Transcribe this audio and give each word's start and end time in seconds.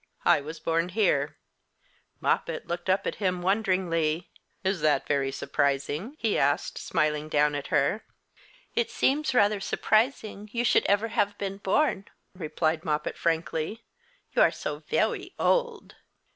I 0.25 0.41
was 0.41 0.59
born 0.59 0.89
here." 0.89 1.37
Moppet 2.19 2.65
looked 2.67 2.89
up 2.89 3.05
at 3.05 3.17
him 3.21 3.43
wonderingly. 3.43 4.31
"Is 4.63 4.81
that 4.81 5.05
very 5.05 5.31
surprising?" 5.31 6.15
he 6.17 6.39
asked, 6.39 6.79
smiling 6.79 7.29
down 7.29 7.53
at 7.53 7.67
her. 7.67 8.03
"It 8.73 8.89
seems 8.89 9.35
rather 9.35 9.59
surprising 9.59 10.49
you 10.51 10.63
should 10.63 10.87
ever 10.87 11.09
have 11.09 11.37
been 11.37 11.57
born," 11.57 12.05
replied 12.33 12.83
Moppet, 12.83 13.15
frankly: 13.15 13.83
"you 14.33 14.41
are 14.41 14.49
so 14.49 14.79
veway 14.89 15.33
old." 15.37 15.93